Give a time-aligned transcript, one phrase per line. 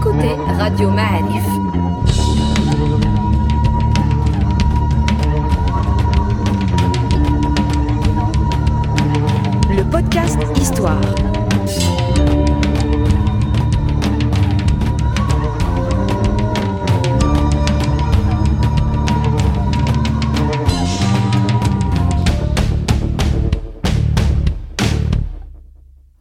[0.00, 2.29] écoutez Radio Ma'arif.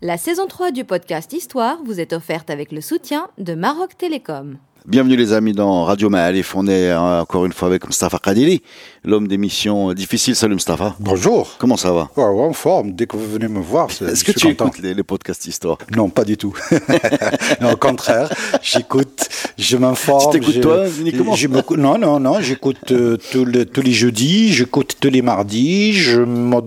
[0.09, 4.57] La saison 3 du podcast Histoire vous est offerte avec le soutien de Maroc Télécom.
[4.87, 6.55] Bienvenue les amis dans Radio Ma'alif.
[6.55, 8.63] On est euh, encore une fois avec Mustafa Kadili,
[9.03, 10.35] l'homme des missions difficiles.
[10.35, 10.95] Salut Mustafa.
[10.99, 11.53] Bonjour.
[11.59, 12.09] Comment ça va?
[12.17, 12.93] Ouais, ouais, en forme.
[12.93, 14.67] Dès que vous venez me voir, c'est- Est-ce que suis tu content.
[14.71, 15.77] écoutes les, les podcasts histoire?
[15.95, 16.57] Non, pas du tout.
[17.61, 19.27] non, au contraire, j'écoute,
[19.59, 20.31] je m'informe.
[20.33, 23.91] Tu t'écoutes toi, uniquement je me- Non, non, non, j'écoute euh, tous les- tous les
[23.91, 26.21] jeudis, j'écoute tous les mardis, je,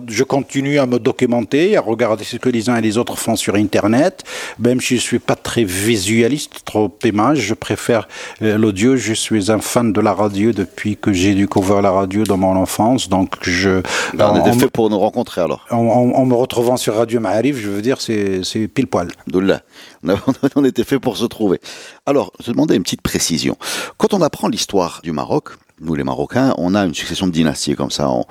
[0.09, 3.37] je continue à me documenter, à regarder ce que les uns et les autres font
[3.37, 4.23] sur Internet.
[4.59, 8.09] Même si je suis pas très visualiste, trop image, je préfère
[8.43, 8.97] euh, l'audio.
[8.97, 12.57] Je suis un fan de la radio depuis que j'ai découvert la radio dans mon
[12.57, 13.81] enfance, donc je.
[14.17, 15.67] Là, On en- était fait pour nous rencontrer alors.
[15.71, 19.09] en, en- en me retrouvant sur Radio Ma'arif, je veux dire, c'est c'est pile poil.
[19.27, 19.63] Alhamdoulilah.
[20.57, 21.61] On, était fait pour se trouver.
[22.07, 23.57] Alors, je demandais une petite précision.
[23.99, 25.51] Quand on apprend l'histoire du Maroc,
[25.81, 28.09] nous les Marocains, on a une succession de dynasties comme ça.
[28.11, 28.25] On,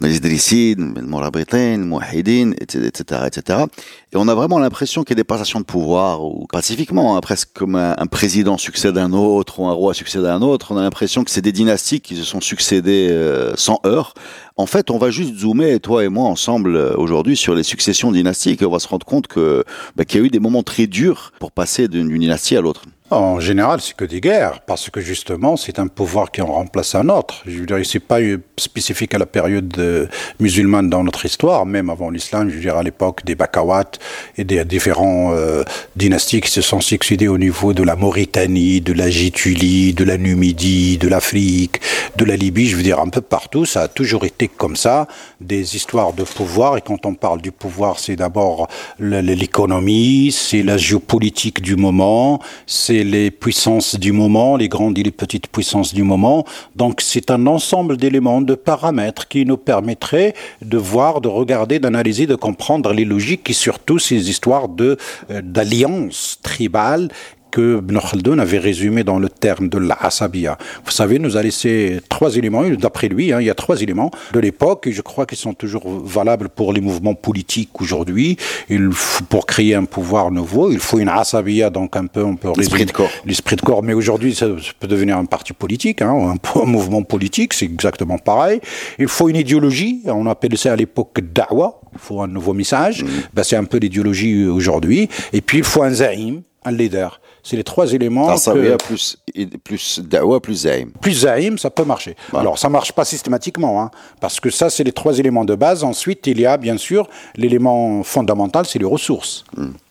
[0.00, 3.64] on a les Idrissides, les Mourabritain, les Mouahidines, etc., etc..
[4.12, 7.20] Et on a vraiment l'impression qu'il y a des passations de pouvoir, ou pacifiquement, hein,
[7.20, 10.72] presque comme un, président succède à un autre, ou un roi succède à un autre.
[10.72, 14.14] On a l'impression que c'est des dynasties qui se sont succédées euh, sans heurts.
[14.56, 18.10] En fait, on va juste zoomer, toi et moi, ensemble, euh, aujourd'hui, sur les successions
[18.10, 19.62] dynastiques, et on va se rendre compte que
[19.94, 22.82] bah, qu'il y a eu des moments très durs pour passer d'une dynastie à l'autre.
[23.10, 26.94] En général, c'est que des guerres, parce que justement, c'est un pouvoir qui en remplace
[26.94, 27.42] un autre.
[27.46, 28.18] Je veux dire, c'est pas
[28.58, 30.06] spécifique à la période euh,
[30.40, 33.92] musulmane dans notre histoire, même avant l'islam, je veux dire, à l'époque des Bakawat
[34.36, 35.62] et des différents euh,
[35.96, 40.18] dynasties qui se sont succédées au niveau de la Mauritanie, de la Gitulie, de la
[40.18, 41.80] Numidie, de l'Afrique,
[42.16, 45.08] de la Libye, je veux dire, un peu partout, ça a toujours été comme ça,
[45.40, 48.68] des histoires de pouvoir, et quand on parle du pouvoir, c'est d'abord
[48.98, 55.10] l'économie, c'est la géopolitique du moment, c'est les puissances du moment, les grandes et les
[55.10, 56.44] petites puissances du moment.
[56.76, 62.26] Donc c'est un ensemble d'éléments, de paramètres qui nous permettraient de voir, de regarder, d'analyser,
[62.26, 64.96] de comprendre les logiques et surtout ces histoires euh,
[65.42, 67.08] d'alliances tribales
[67.50, 70.58] que Ibn Khaldun avait résumé dans le terme de l'Asabiya.
[70.84, 74.10] Vous savez, nous a laissé trois éléments, d'après lui, hein, il y a trois éléments
[74.32, 78.36] de l'époque, et je crois qu'ils sont toujours valables pour les mouvements politiques aujourd'hui.
[78.68, 82.36] Il faut, pour créer un pouvoir nouveau, il faut une Asabiya, donc un peu, on
[82.36, 83.10] peut L'esprit de corps.
[83.24, 84.46] L'esprit de corps, mais aujourd'hui, ça,
[84.78, 88.60] peut devenir un parti politique, hein, un, un mouvement politique, c'est exactement pareil.
[88.98, 93.04] Il faut une idéologie, on appelait ça à l'époque Da'wa, il faut un nouveau message,
[93.32, 95.08] ben, c'est un peu l'idéologie aujourd'hui.
[95.32, 97.20] Et puis il faut un Zahim, un leader.
[97.48, 98.36] C'est les trois éléments.
[98.36, 99.16] Ça que- plus,
[99.64, 100.90] plus Dawa, plus Zaïm.
[101.00, 102.14] plus Zahim, ça peut marcher.
[102.34, 105.82] Alors, ça marche pas systématiquement, hein, parce que ça, c'est les trois éléments de base.
[105.82, 109.44] Ensuite, il y a bien sûr l'élément fondamental, c'est les ressources.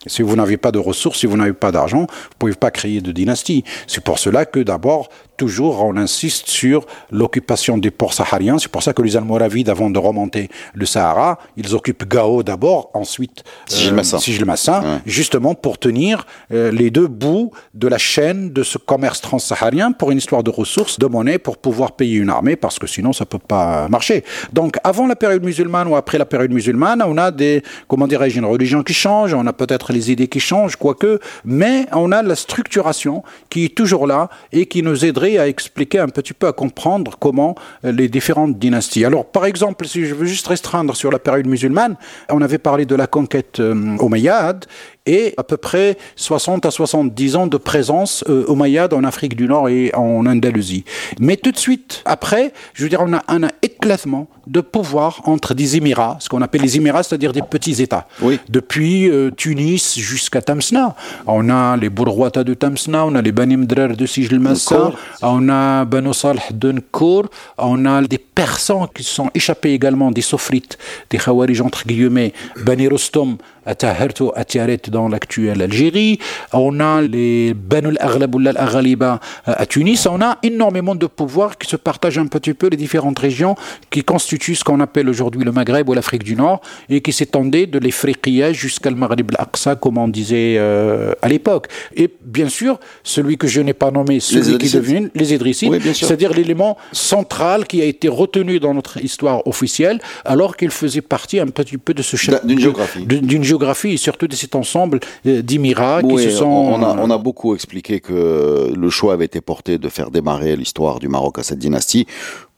[0.05, 3.01] Si vous n'avez pas de ressources, si vous n'avez pas d'argent, vous pouvez pas créer
[3.01, 3.63] de dynastie.
[3.87, 8.57] C'est pour cela que d'abord, toujours, on insiste sur l'occupation des ports sahariens.
[8.57, 12.89] C'est pour ça que les Almoravides, avant de remonter le Sahara, ils occupent Gao d'abord,
[12.93, 14.17] ensuite Sijilmassin.
[14.19, 19.91] Sijilmassin, justement pour tenir euh, les deux bouts de la chaîne de ce commerce transsaharien
[19.91, 23.13] pour une histoire de ressources, de monnaie, pour pouvoir payer une armée, parce que sinon
[23.13, 24.23] ça peut pas marcher.
[24.53, 28.39] Donc avant la période musulmane ou après la période musulmane, on a des, comment dirais-je,
[28.39, 32.23] une religion qui change, on a peut-être les idées qui changent, quoique, mais on a
[32.23, 36.47] la structuration qui est toujours là et qui nous aiderait à expliquer un petit peu,
[36.47, 39.05] à comprendre comment euh, les différentes dynasties.
[39.05, 41.95] Alors par exemple, si je veux juste restreindre sur la période musulmane,
[42.29, 44.65] on avait parlé de la conquête euh, omeyyade
[45.07, 49.47] et à peu près 60 à 70 ans de présence euh, omeyyade en Afrique du
[49.47, 50.83] Nord et en Andalousie.
[51.19, 55.53] Mais tout de suite après, je veux dire, on a un éclatement de pouvoir entre
[55.53, 58.07] des Émirats, ce qu'on appelle les Émirats, c'est-à-dire des petits États.
[58.21, 58.39] Oui.
[58.49, 60.95] Depuis euh, Tunis jusqu'à Tamsna.
[61.25, 65.49] On a les Bourrouata de Tamsna, on a les Bani Mdrar de Sijil Massa, on
[65.49, 67.27] a Banu Salh de Nkour,
[67.57, 70.77] on a des Persans qui sont échappés également des Sofrites,
[71.09, 73.37] des Khawarij entre guillemets, Bani Rostom
[73.67, 76.19] à Taherto, à Tiaret dans l'actuelle Algérie.
[76.53, 80.07] On a les Banu al-Aghlab al-Aghaliba à Tunis.
[80.09, 83.55] On a énormément de pouvoirs qui se partagent un petit peu les différentes régions
[83.89, 87.65] qui constitue ce qu'on appelle aujourd'hui le Maghreb ou l'Afrique du Nord et qui s'étendait
[87.65, 91.67] de l'Ifriqiya jusqu'à le Maghreb al-Aqsa, comme on disait euh, à l'époque.
[91.95, 96.31] Et bien sûr, celui que je n'ai pas nommé, celui qui devient les Idrissides, c'est-à-dire
[96.31, 101.47] l'élément central qui a été retenu dans notre histoire officielle, alors qu'il faisait partie un
[101.47, 102.15] petit peu de ce
[102.45, 106.45] d'une géographie, d'une géographie et surtout de cet ensemble euh, d'émirats qui se sont.
[106.45, 110.55] On a, on a beaucoup expliqué que le choix avait été porté de faire démarrer
[110.55, 112.05] l'histoire du Maroc à cette dynastie,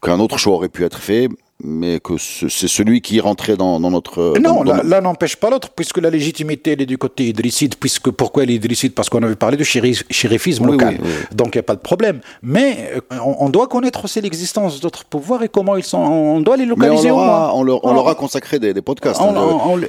[0.01, 1.30] qu'un autre choix aurait pu être fait,
[1.61, 4.39] mais que c'est celui qui rentrait dans, dans notre...
[4.39, 8.44] Non, là, n'empêche pas l'autre, puisque la légitimité, elle est du côté idrisside, puisque pourquoi
[8.44, 8.94] elle est idrisside?
[8.94, 10.97] Parce qu'on avait parlé de chérifisme local,
[11.33, 12.21] donc il n'y a pas de problème.
[12.41, 16.56] Mais euh, on, doit connaître aussi l'existence d'autres pouvoirs et comment ils sont, on doit
[16.56, 19.19] les localiser on, aura, on, leur, on leur, a consacré des, des podcasts.
[19.19, 19.33] Hein,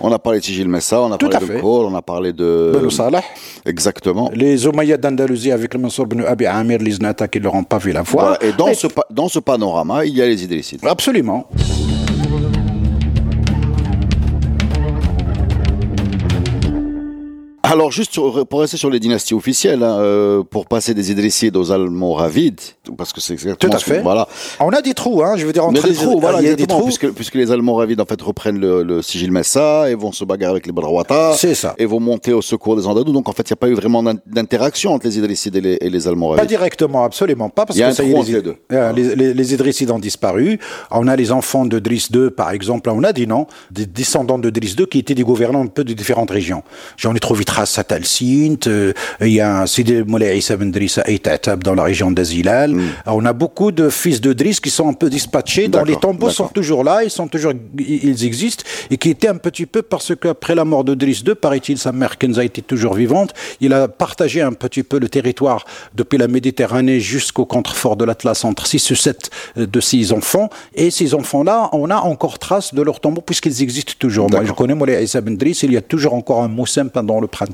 [0.00, 2.72] on, a parlé de Sigil Messa, on a parlé de Kohl, on a parlé de...
[2.75, 3.22] Beno Salah.
[3.64, 4.31] Exactement.
[4.34, 7.78] Les Omeyyades d'Andalousie avec le Mansour Ben Abi Amir, les Znata qui leur ont pas
[7.78, 8.38] vu la voie.
[8.40, 10.81] et dans, ce, dans ce panorama, il y a les idrissides.
[10.84, 11.46] Absolument.
[17.70, 18.19] Alors, juste
[18.49, 22.61] pour rester sur les dynasties officielles, hein, euh, pour passer des Idrissides aux Almoravides,
[22.96, 24.00] parce que c'est exactement Tout à fait.
[24.00, 24.26] voilà.
[24.58, 26.56] On a des trous, hein, je veux dire, entre des trous, voilà, il y a
[26.56, 26.82] des trous.
[26.82, 30.50] Puisque, puisque les Almoravides, en fait, reprennent le, le sigil Messa et vont se bagarrer
[30.50, 31.34] avec les Badrawata.
[31.37, 31.76] C'est ça.
[31.78, 33.12] Et vont monter au secours des Andalous.
[33.12, 35.78] Donc, en fait, il n'y a pas eu vraiment d'interaction entre les Idrissides et les,
[35.81, 36.43] et les Almoravides.
[36.43, 37.67] Pas directement, absolument pas.
[37.67, 38.56] Parce y a que un trou entre les deux.
[38.72, 40.58] Euh, les, les, Idrissides ont disparu.
[40.90, 42.90] On a les enfants de Driss II, par exemple.
[42.90, 45.84] On a des noms, des descendants de Driss II qui étaient des gouvernants un peu
[45.84, 46.64] de différentes régions.
[46.96, 47.60] J'en ai trouvé trace
[49.21, 51.03] il y a Sidi Moulay Issa Ben Drissa
[51.62, 52.73] dans la région d'Azilal.
[52.73, 52.83] Mm.
[53.07, 55.69] On a beaucoup de fils de Driss qui sont un peu dispatchés.
[55.69, 59.37] Dans les tombeaux sont toujours là, ils sont toujours, ils existent et qui étaient un
[59.37, 62.95] petit peu parce qu'après la mort de Driss II, paraît-il, sa mère Kenza était toujours
[62.95, 63.35] vivante.
[63.61, 65.65] Il a partagé un petit peu le territoire
[65.95, 70.49] depuis la Méditerranée jusqu'au contrefort de l'Atlas entre 6 ou 7 euh, de ses enfants.
[70.75, 74.31] Et ces enfants-là, on a encore trace de leurs tombeaux puisqu'ils existent toujours.
[74.31, 77.27] Moi, je connais Moulay Issa Ben il y a toujours encore un moussem pendant le
[77.27, 77.50] printemps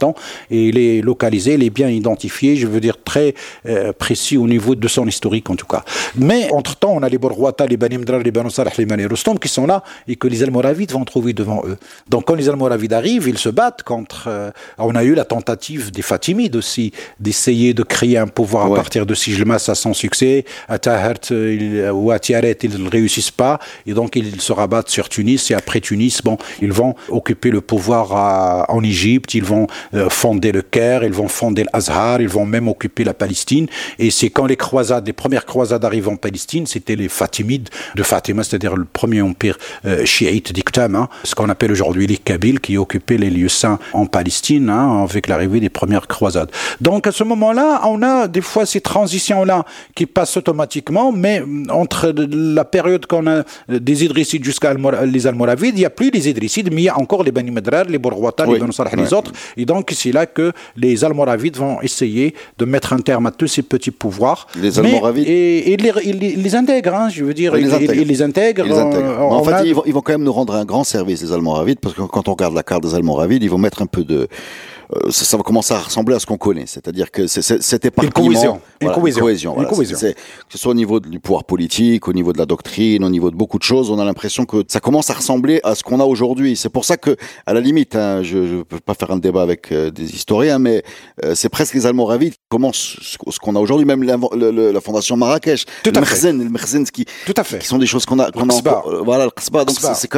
[0.50, 3.34] et il est localisé, il est bien identifié, je veux dire très
[3.66, 5.84] euh, précis au niveau de son historique en tout cas.
[6.16, 9.66] Mais entre-temps, on a les Borwata, les Bani les Banu les Bani Rustam qui sont
[9.66, 11.76] là et que les Almoravides vont trouver devant eux.
[12.08, 14.26] Donc quand les Almoravides arrivent, ils se battent contre...
[14.28, 18.74] Euh, on a eu la tentative des Fatimides aussi d'essayer de créer un pouvoir à
[18.74, 20.44] partir de Sijlmas à sans succès.
[20.68, 24.88] À Tahert euh, ou à Tiaret, ils ne réussissent pas et donc ils se rabattent
[24.88, 29.66] sur Tunis et après Tunis, bon, ils vont occuper le pouvoir en Égypte, ils vont
[30.08, 33.66] fonder le Caire, ils vont fonder l'Azhar, ils vont même occuper la Palestine.
[33.98, 38.02] Et c'est quand les croisades, les premières croisades arrivent en Palestine, c'était les Fatimides de
[38.02, 42.76] Fatima, c'est-à-dire le premier empire euh, chiite hein, ce qu'on appelle aujourd'hui les Kabyles, qui
[42.76, 46.50] occupaient les lieux saints en Palestine, hein, avec l'arrivée des premières croisades.
[46.80, 49.64] Donc à ce moment-là, on a des fois ces transitions-là
[49.94, 54.74] qui passent automatiquement, mais entre la période qu'on a des Idrissides jusqu'à
[55.04, 57.50] les Almoravides, il n'y a plus les Idrissides, mais il y a encore les Bani
[57.50, 59.32] Madrar, les Borwata, les et les autres.
[59.56, 63.46] Et donc c'est là que les Almoravides vont essayer de mettre un terme à tous
[63.46, 64.46] ces petits pouvoirs.
[64.60, 67.56] Les Almoravides Et, et ils, les, intègrent, hein, je veux dire.
[67.56, 67.66] Ils,
[68.06, 68.66] les intègrent.
[68.66, 71.80] en fait, ils, vont, ils, vont, quand même nous rendre un grand service, les Almoravides,
[71.80, 74.28] parce que quand on regarde la carte des Almoravides, ils vont mettre un peu de
[74.94, 76.66] euh, ça, ça, va commencer à ressembler à ce qu'on connaît.
[76.66, 78.26] C'est-à-dire que cet éparpillement...
[78.26, 78.60] Une cohésion.
[78.80, 79.22] Voilà, une cohésion.
[79.22, 79.98] cohésion, voilà, cohésion.
[79.98, 80.14] que
[80.48, 83.36] ce soit au niveau du pouvoir politique, au niveau de la doctrine, au niveau de
[83.36, 86.04] beaucoup de choses, on a l'impression que ça commence à ressembler à ce qu'on a
[86.04, 86.56] aujourd'hui.
[86.56, 87.16] C'est pour ça que,
[87.46, 90.58] à la limite, hein, je ne peux pas faire un débat avec euh, des historiens,
[90.58, 90.82] mais
[91.24, 95.16] euh, c'est presque les Almoravides qui commencent ce, qu'on a aujourd'hui, même la, la, fondation
[95.16, 97.58] Marrakech, Tout le Merzen, le Merzen qui, Tout à fait.
[97.58, 98.46] qui sont des choses qu'on a, qu'on
[99.04, 99.64] voilà, le Qasba.
[99.64, 99.76] Donc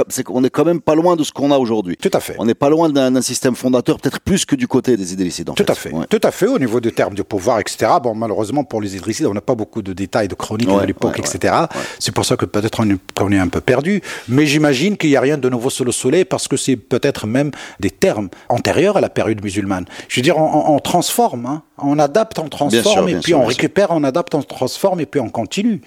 [0.09, 1.97] c'est, on est quand même pas loin de ce qu'on a aujourd'hui.
[1.97, 2.37] Tout à fait.
[2.39, 5.51] On n'est pas loin d'un système fondateur, peut-être plus que du côté des Idrissides.
[5.55, 5.93] Tout à fait.
[6.11, 6.47] Tout à fait.
[6.47, 7.93] Au niveau des termes de pouvoir, etc.
[8.03, 11.19] Bon, malheureusement, pour les Idrissides, on n'a pas beaucoup de détails de chroniques de l'époque,
[11.19, 11.55] etc.
[11.99, 12.81] C'est pour ça que peut-être
[13.21, 14.03] on, est un peu perdu.
[14.29, 17.27] Mais j'imagine qu'il n'y a rien de nouveau sous le soleil parce que c'est peut-être
[17.27, 19.87] même des termes antérieurs à la période musulmane.
[20.09, 21.63] Je veux dire, on, transforme, hein.
[21.79, 25.31] on adapte, on transforme, et puis on récupère, on adapte, on transforme, et puis on
[25.31, 25.81] continue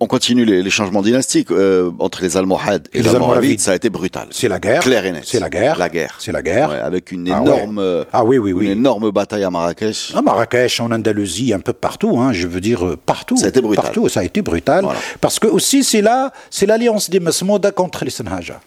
[0.00, 3.90] on continue les, changements dynastiques euh, entre les Almohades et, les Almoravides, ça a été
[3.90, 4.28] brutal.
[4.30, 4.82] C'est la guerre.
[4.82, 5.24] Clair et net.
[5.26, 5.78] C'est la guerre.
[5.78, 6.16] La guerre.
[6.18, 6.70] C'est la guerre.
[6.70, 8.66] avec une ah énorme, ah, oui, oui, oui.
[8.66, 10.12] une énorme bataille à Marrakech.
[10.16, 12.18] À Marrakech, en Andalousie, un peu partout.
[12.18, 13.36] Hein, je veux dire euh, partout.
[13.36, 13.84] Ça a été brutal.
[13.84, 14.86] Partout, ça a été brutal.
[15.20, 18.60] Parce que aussi c'est là, c'est l'alliance des Masmouda contre les Sanhaja.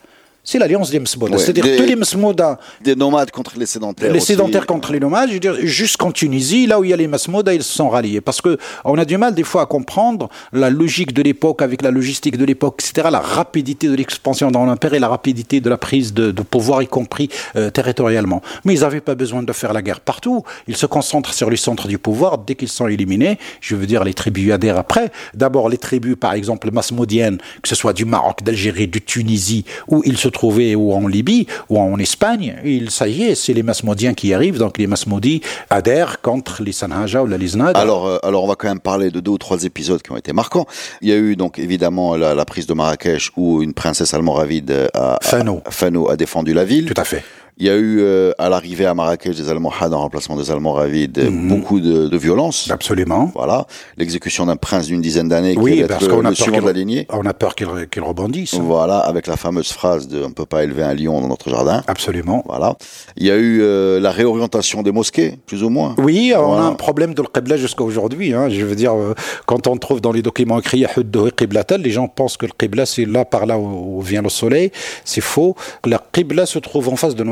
[0.44, 1.38] C'est l'alliance des Msmouda.
[1.38, 4.12] Ouais, C'est-à-dire tous les Msmouda, Des nomades contre les sédentaires.
[4.12, 4.28] les aussi.
[4.28, 7.08] sédentaires contre les nomades, je veux dire, jusqu'en Tunisie, là où il y a les
[7.08, 8.20] Masmouda, ils se sont ralliés.
[8.20, 11.82] Parce que on a du mal des fois à comprendre la logique de l'époque avec
[11.82, 15.70] la logistique de l'époque, etc., la rapidité de l'expansion dans l'empire et la rapidité de
[15.70, 18.42] la prise de, de pouvoir, y compris euh, territorialement.
[18.66, 20.44] Mais ils n'avaient pas besoin de faire la guerre partout.
[20.68, 22.38] Ils se concentrent sur les centres du pouvoir.
[22.40, 25.12] Dès qu'ils sont éliminés, je veux dire, les tribus adhèrent après.
[25.34, 30.02] D'abord, les tribus, par exemple, masmoudiennes, que ce soit du Maroc, d'Algérie, de Tunisie, où
[30.06, 33.64] ils se trouvaient, ou en Libye, ou en Espagne, il, ça y est, c'est les
[33.64, 34.58] masmoudiens qui arrivent.
[34.58, 37.78] Donc les masmoudis adhèrent contre les Sanhaja ou la Liznad.
[37.78, 40.18] Alors, euh, alors on va quand même parler de deux ou trois épisodes qui ont
[40.18, 40.66] été marquants.
[41.02, 44.72] Il y a eu donc évidemment la, la prise de Marrakech où une princesse almoravide
[44.72, 45.62] euh, a, Fano.
[45.66, 46.92] a, Fano a défendu la ville.
[46.94, 47.24] Tout à fait.
[47.60, 51.20] Il y a eu euh, à l'arrivée à Marrakech des Almohades en remplacement des Almoravides
[51.30, 51.48] Mhm.
[51.50, 52.70] beaucoup de, de violence.
[52.72, 53.32] Absolument.
[53.36, 53.68] Voilà,
[53.98, 56.36] l'exécution d'un prince d'une dizaine d'années qui Oui, allait parce être le, qu'on a le
[56.36, 57.06] peur suivant de la lignée.
[57.12, 58.56] on a peur qu'il re- qu'il rebondisse.
[58.56, 61.50] Voilà, avec la fameuse phrase de on ne peut pas élever un lion dans notre
[61.50, 61.84] jardin.
[61.88, 62.44] Absolument.
[62.48, 62.76] Voilà.
[63.18, 65.94] Il y a eu euh, la réorientation des mosquées, plus ou moins.
[66.00, 66.64] Oui, on Voilà.
[66.64, 68.34] a un problème de le Qibla jusqu'à aujourd'hui.
[68.34, 68.50] Hein.
[68.50, 69.14] Je veux dire, euh,
[69.46, 70.86] quand on trouve dans les documents écrits
[71.80, 74.72] les gens pensent que le Qibla, c'est là, par là où où vient le soleil.
[75.06, 75.56] C'est faux.
[75.86, 77.24] La Qibla se trouve en face de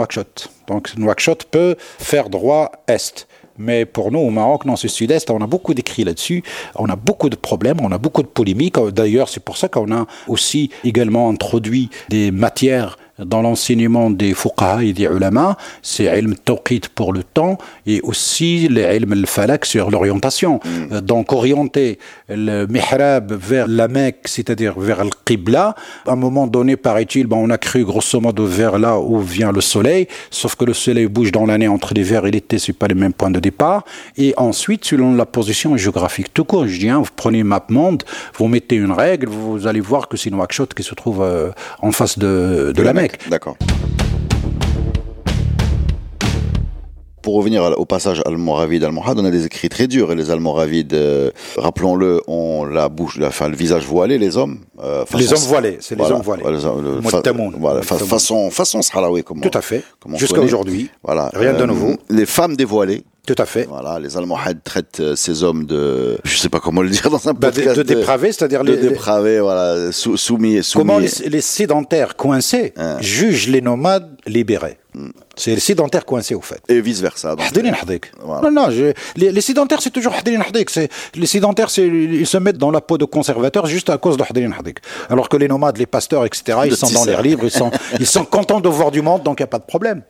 [0.68, 3.27] Donc Nouakchott peut faire droit est.
[3.58, 5.30] Mais pour nous, au Maroc, non, c'est sud-est.
[5.30, 6.44] On a beaucoup d'écrits là-dessus.
[6.75, 8.80] On a beaucoup de problèmes, on a beaucoup de polémiques.
[8.80, 14.84] D'ailleurs, c'est pour ça qu'on a aussi également introduit des matières dans l'enseignement des fuqaha
[14.84, 19.92] et des ulama, c'est ilm tawqit pour le temps et aussi les ilm al-falak sur
[19.92, 20.60] l'orientation.
[20.92, 22.00] Euh, Donc orienter
[22.30, 25.75] le mihrab vers la Mecque, c'est-à-dire vers le qibla,
[26.06, 29.51] à un moment donné, paraît-il, ben, on a cru grosso modo vers là où vient
[29.51, 32.88] le soleil, sauf que le soleil bouge dans l'année entre l'hiver et l'été, c'est pas
[32.88, 33.84] les mêmes points de départ.
[34.18, 38.04] Et ensuite, selon la position géographique tout court, je dis, hein, vous prenez MapMonde,
[38.38, 41.50] vous mettez une règle, vous allez voir que c'est Nouakchott qui se trouve euh,
[41.82, 43.11] en face de, de la Mecque.
[43.30, 43.56] D'accord.
[47.22, 50.96] Pour revenir au passage almoravide almohade, on a des écrits très durs et les almoravides,
[50.96, 54.58] euh, rappelons-le, ont la bouche, la, enfin, le visage voilé, les hommes.
[54.84, 56.41] euh, Les hommes voilés, c'est les Voilà, hommes voilés.
[56.41, 57.20] voilà, le- fa-
[57.60, 59.84] voilà, façon, façon sahraoui, comme on- Tout à fait.
[60.15, 60.89] Jusqu'à aujourd'hui.
[61.03, 61.30] Voilà.
[61.36, 61.94] Rien de Euh, nouveau.
[62.10, 63.03] Les femmes dévoilées.
[63.28, 63.66] Tout à fait.
[63.70, 67.30] Voilà, les Almohades traitent euh, ces hommes de, je sais pas comment le dire dans
[67.30, 70.84] un Bah, de, de dépravés, c'est-à-dire de les, les- dépravés, voilà, sou- soumis et soumis.
[70.86, 72.98] comment les, les sédentaires coincés Hein.
[73.00, 74.78] jugent les nomades libérés.
[75.38, 76.60] C'est les sédentaires coincés au fait.
[76.68, 77.36] Et vice versa.
[77.40, 78.12] Hadrine Hadrik.
[78.25, 78.50] Voilà.
[78.50, 80.13] Non, non, je- les, les sédentaires, c'est toujours
[81.16, 84.24] Les sédentaires, ils se mettent dans la peau de conservateurs juste à cause de.
[85.10, 87.70] Alors que les nomades, les pasteurs, etc., ils De sont dans l'air libre, ils sont,
[88.00, 90.01] ils sont contents de voir du monde, donc il n'y a pas de problème.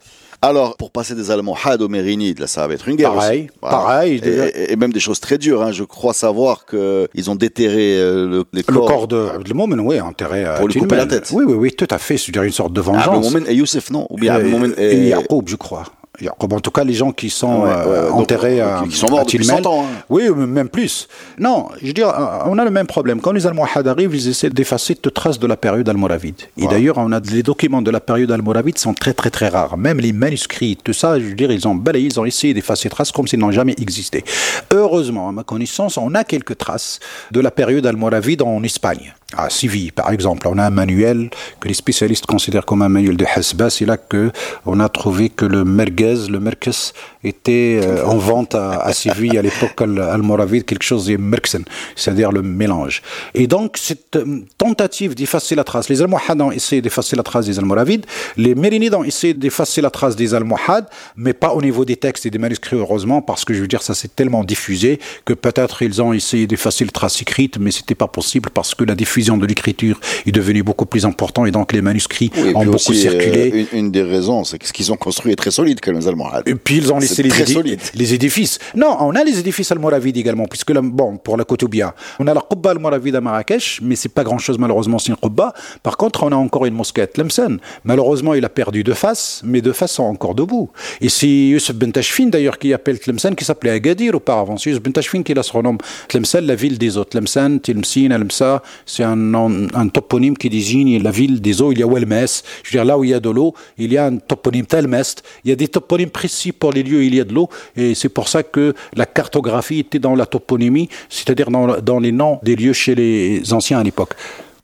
[0.43, 3.13] Alors, pour passer des Almohades aux Mérinides, là, ça va être une guerre.
[3.13, 3.49] Pareil, aussi.
[3.61, 3.77] Voilà.
[3.77, 4.21] pareil.
[4.23, 5.61] Et, et- et même des choses très dures.
[5.61, 5.71] Hein.
[5.71, 8.87] Je crois savoir que ils ont déterré euh, le, les Le corps.
[8.87, 11.29] corps de le Momen, oui, enterré à Pour lui couper la tête.
[11.31, 12.17] Oui, oui, oui, tout à fait.
[12.17, 13.35] C'est-à-dire une sorte de Ah, vengeance.
[13.47, 14.07] Et Youssef, non?
[14.09, 15.07] Ou bien Euh, et et...
[15.09, 15.83] Yacoub, je crois.
[16.29, 19.21] En tout cas, les gens qui sont Ouais, euh, donc, enterrés à, qui sont morts
[19.21, 19.63] à depuis Tilmel.
[19.63, 20.03] 100 ans, hein.
[20.09, 21.07] Oui, ou même plus.
[21.39, 23.21] Non, je veux dire, euh, on a le même problème.
[23.21, 26.35] Quand les Almohades arrivent, ils essaient d'effacer toute trace de la période almoravide.
[26.57, 29.77] Et d'ailleurs, on a les documents de la période almoravide sont très très très rares.
[29.77, 32.89] Même les manuscrits, tout ça, je veux dire, ils ont balayé, ils ont essayé d'effacer
[32.89, 34.23] traces comme s'ils n'ont jamais existé.
[34.71, 36.99] Heureusement, à ma connaissance, on a quelques traces
[37.31, 39.13] de la période almoravide en Espagne.
[39.37, 41.29] À Séville, par exemple, on a un manuel
[41.61, 43.69] que les spécialistes considèrent comme un manuel de Hasba.
[43.69, 44.31] C'est là que
[44.65, 49.37] on a trouvé que le merguez, le merkes, était euh, en vente à, à Séville
[49.37, 51.63] à l'époque al- almoravide, quelque chose de merksen,
[51.95, 53.01] c'est-à-dire le mélange.
[53.33, 57.45] Et donc, cette euh, tentative d'effacer la trace, les Almohades ont essayé d'effacer la trace
[57.45, 61.85] des Almoravides, les Mérinides ont essayé d'effacer la trace des Almohades, mais pas au niveau
[61.85, 64.99] des textes et des manuscrits, heureusement, parce que je veux dire, ça s'est tellement diffusé
[65.23, 68.83] que peut-être ils ont essayé d'effacer les traces écrites, mais c'était pas possible parce que
[68.83, 72.63] la diffusion de l'écriture est devenue beaucoup plus importante et donc les manuscrits Oui, ont
[72.65, 73.67] beaucoup aussi, euh, circulé.
[73.73, 76.07] une, une des raisons, c'est que ce qu'ils ont construit est très solide, quand les
[76.07, 76.47] Almohades.
[76.47, 78.59] Et puis ils ont laissé les, édi- les édifices.
[78.75, 82.33] Non, on a les édifices almoravides également, puisque la- bon, pour la Koutoubia, on a
[82.33, 85.53] la Qubba almoravide à Marrakech, mais c'est pas grand chose malheureusement, c'est une Qubba.
[85.83, 87.59] Par contre, on a encore une mosquée à Tlemcen.
[87.83, 90.69] Malheureusement, il a perdu deux faces, mais deux faces sont encore debout.
[91.01, 94.57] Et c'est Youssef Ben Tachfin d'ailleurs qui appelle Tlemcen, qui s'appelait Agadir auparavant.
[94.57, 97.03] C'est Youssef Ben Tachfin qui la surnomme Tlemcen, la ville des eaux.
[97.05, 101.71] Tlemcen, Tlemcin, Almsa, c'est un, nom- un toponyme qui désigne la ville des eaux.
[101.71, 102.27] Il y a Welmes,
[102.63, 104.65] je veux dire là où il y a de l'eau, il y a un toponyme
[104.65, 105.23] Telmest.
[105.43, 107.49] Il y a des toponymes précis pour les lieux où il y a de l'eau,
[107.75, 112.11] et c'est pour ça que la cartographie était dans la toponymie, c'est-à-dire dans, dans les
[112.11, 114.13] noms des lieux chez les anciens à l'époque.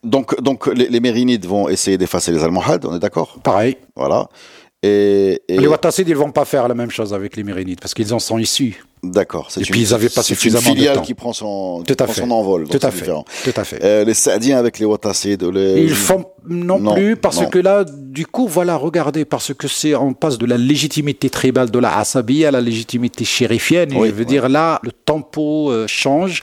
[0.04, 3.38] Donc, donc les, les Mérinides vont essayer d'effacer les Almohades, on est d'accord?
[3.42, 3.76] Pareil.
[3.96, 4.28] Voilà.
[4.82, 7.94] Et, et- Les Wattassides, ils vont pas faire la même chose avec les Mérinides parce
[7.94, 8.80] qu'ils en sont issus.
[9.02, 9.48] D'accord.
[9.56, 11.02] Et une- puis, ils avaient pas suffisamment une de temps.
[11.02, 12.20] qui prend son, Tout qui à prend fait.
[12.20, 12.68] son envol.
[12.68, 12.98] Tout à fait.
[13.00, 13.24] différent.
[13.44, 13.82] Tout à fait.
[13.82, 15.82] Euh, les Saadiens avec les Wattassides, les...
[15.82, 17.48] Ils font non, Non, plus parce non.
[17.48, 21.70] que là, du coup, voilà, regardez, parce que c'est on passe de la légitimité tribale
[21.70, 23.92] de la Asabi à la légitimité chérifienne.
[23.92, 24.24] Et je veux ouais.
[24.24, 26.42] dire, là, le tempo euh, change.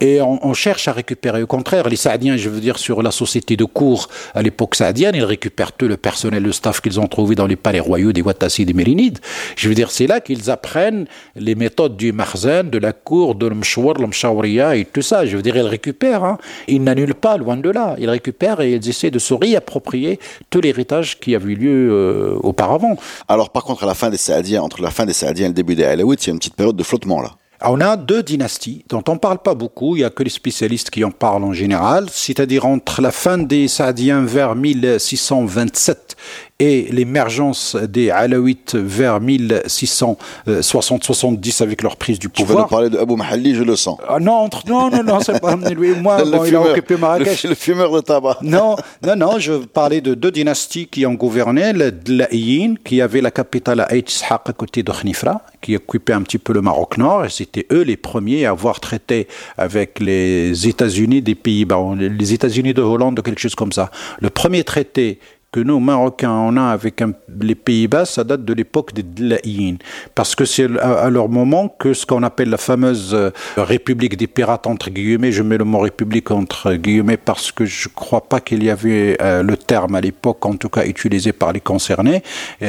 [0.00, 1.42] Et on, on cherche à récupérer.
[1.42, 5.14] Au contraire, les Saadiens, je veux dire, sur la société de cours à l'époque saadienne,
[5.14, 8.22] ils récupèrent tout le personnel, le staff qu'ils ont trouvé dans les palais royaux des
[8.22, 9.18] Wattassides et des Mérinides.
[9.56, 13.46] Je veux dire, c'est là qu'ils apprennent les méthodes du Marzen, de la cour, de
[13.46, 15.26] l'Mchouar, l'Mchawriya et tout ça.
[15.26, 16.24] Je veux dire, ils récupèrent.
[16.24, 16.38] Hein.
[16.66, 17.96] Ils n'annulent pas, loin de là.
[17.98, 20.18] Ils récupèrent et ils essaient de se réapproprier
[20.50, 22.96] tout l'héritage qui avait eu lieu euh, auparavant.
[23.28, 25.54] Alors, par contre, à la fin des Saadiens, entre la fin des Saadiens et le
[25.54, 27.32] début des Alaouites, il y a une petite période de flottement, là.
[27.60, 30.22] Ah, On a deux dynasties dont on ne parle pas beaucoup, il n'y a que
[30.22, 36.16] les spécialistes qui en parlent en général, c'est-à-dire entre la fin des Saadiens vers 1627
[36.60, 42.68] et l'émergence des Alaouites vers 1660-70 avec leur prise du Tu vas nous pouvoir.
[42.68, 43.98] parler de Abu Mahalli, je le sens.
[44.08, 46.58] Ah non, entre, non, non, non, c'est pas lui et moi, Le bon, il a
[46.60, 47.42] fumeur- occupé Marrakech.
[47.44, 48.38] Le, le fumeur de tabac.
[48.42, 53.20] Non, non, non, je parlais de deux dynasties qui ont gouverné, le Dlaïyin, qui avait
[53.20, 56.98] la capitale à Aït à côté de Khnifra, qui occupait un petit peu le Maroc
[56.98, 59.26] Nord, et c'était eux les premiers à avoir traité
[59.56, 63.90] avec les États-Unis des Pays-Bas, les États-Unis de Hollande, quelque chose comme ça.
[64.20, 65.18] Le premier traité
[65.50, 67.02] que nous, Marocains, on a avec
[67.40, 69.76] les Pays-Bas, ça date de l'époque des Dlaïyin.
[70.14, 74.26] Parce que c'est à, leur moment que ce qu'on appelle la fameuse euh, République des
[74.26, 78.40] pirates, entre guillemets, je mets le mot République entre guillemets parce que je crois pas
[78.40, 82.22] qu'il y avait euh, le terme à l'époque, en tout cas utilisé par les concernés.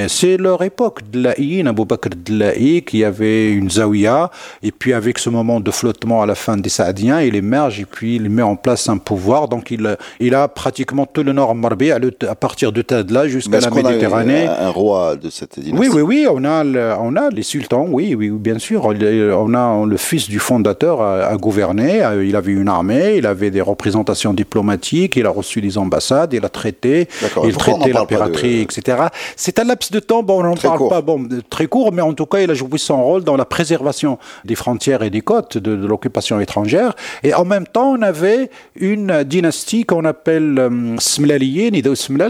[0.07, 4.31] C'est leur époque, Dlaïyin, Abou Bakr Dlaï, qui avait une zawiya,
[4.63, 7.86] et puis avec ce moment de flottement à la fin des Saadiens, il émerge et
[7.86, 9.48] puis il met en place un pouvoir.
[9.50, 13.59] Donc il, il a pratiquement tout le nord Marbi, à, à partir de Tadla jusqu'à
[13.59, 14.48] la qu'on a Méditerranée.
[14.48, 17.86] un, roi de cette dynastie Oui, oui, oui, on a, le- on a les sultans,
[17.89, 18.86] oui, oui, bien sûr.
[18.86, 23.51] On a le fils du fondateur a, a gouverné, il avait une armée, il avait
[23.51, 27.07] des représentations diplomatiques, il a reçu des ambassades, il a traité,
[27.43, 28.98] il traitait l'impératrice, de- etc.
[29.36, 30.89] C'est un laps de temps, bon, on n'en parle court.
[30.89, 33.38] pas, bon, de- très court, mais en tout cas, il a joué son rôle dans
[33.38, 36.95] la préservation des frontières et des côtes de, de l'occupation étrangère.
[37.24, 41.71] Et en même temps, on avait une dynastie qu'on appelle euh, Smlaliyin,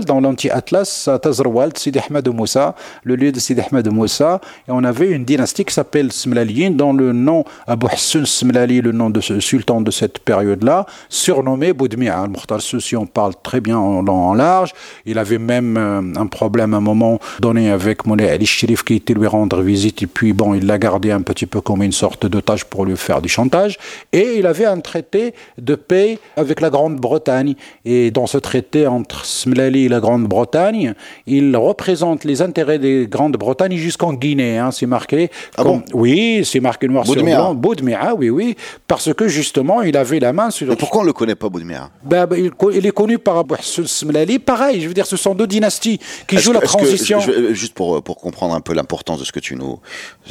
[0.05, 4.39] dans l'anti-Atlas, de Sidi Ahmed Moussa, le lieu de Sidi Ahmed Moussa.
[4.67, 8.91] Et on avait une dynastie qui s'appelle Smlaliyin, dont le nom, Abu Hassan Smlali, le
[8.91, 12.27] nom de ce sultan de cette période-là, surnommé Boudmi'a.
[12.27, 14.73] Mokhtar Soussi en parle très bien en en large.
[15.05, 18.95] Il avait même euh, un problème à un moment donné avec Moulay Ali Sharif qui
[18.95, 20.01] était lui rendre visite.
[20.03, 22.97] Et puis, bon, il l'a gardé un petit peu comme une sorte d'otage pour lui
[22.97, 23.77] faire du chantage.
[24.11, 27.55] Et il avait un traité de paix avec la Grande-Bretagne.
[27.85, 30.93] Et dans ce traité entre Smlali et la Grande-Bretagne,
[31.27, 34.57] il représente les intérêts des Grande-Bretagne jusqu'en Guinée.
[34.57, 34.71] hein.
[34.71, 35.29] c'est marqué.
[35.57, 37.35] Ah comme- bon Oui, c'est marqué noir sur Boudmi'a.
[37.37, 37.55] blanc.
[37.55, 38.55] Boudmi'a, oui, oui.
[38.87, 40.67] Parce que justement, il avait la main sur.
[40.67, 44.39] Mais pourquoi on le connaît pas, Boudmir Ben, ben, il, est connu par Smlali.
[44.39, 47.19] Pareil, je veux dire, ce sont deux dynasties qui jouent que- la que- transition.
[47.19, 49.79] je- juste pour, pour comprendre un peu l'importance de ce que tu nous,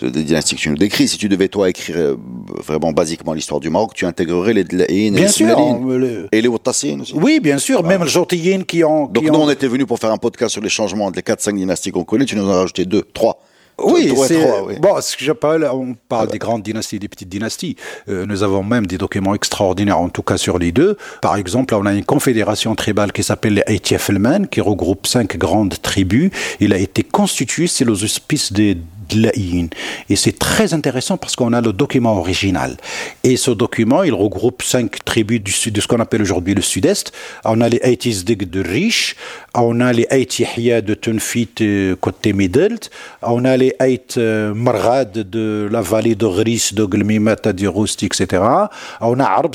[0.02, 2.16] des dynasties que tu nous décris, si tu devais toi écrire euh,
[2.64, 7.12] vraiment basiquement l'histoire du Maroc, tu intégrerais les Dlaïn les Et les Wattassines aussi?
[7.14, 7.82] Oui, bien sûr.
[7.82, 9.06] Même les Jotiyin qui ont.
[9.06, 11.92] Donc nous, on était venu pour faire un podcast sur les changements les 4-5 dynasties
[11.92, 13.40] qu'on connaît, tu nous en as rajouté deux, trois.
[13.80, 14.74] Oui, Trois et c'est oui.
[14.80, 15.00] bon.
[15.00, 17.76] Ce que j'appelle, on parle des grandes dynasties, des petites dynasties.
[18.08, 20.96] Euh, nous avons même des documents extraordinaires, en tout cas sur les deux.
[21.22, 25.80] Par exemple, on a une confédération tribale qui s'appelle les Aitiefelman, qui regroupe cinq grandes
[25.80, 26.32] tribus.
[26.58, 28.76] Il a été constitué, c'est les auspices des
[29.08, 29.68] Dlaïn.
[30.08, 32.76] Et c'est très intéressant parce qu'on a le document original.
[33.24, 36.62] Et ce document, il regroupe cinq tribus du sud, de ce qu'on appelle aujourd'hui le
[36.62, 37.12] sud-est.
[37.44, 39.16] On a les Aitizdig de Riche,
[39.62, 42.90] on a les Aitihya de Tunfit côté Midelt,
[43.22, 48.02] on a les Ait euh, Margad de la vallée de Gris, de Glmimata, du Roust,
[48.02, 48.42] etc.
[49.00, 49.54] On a Arb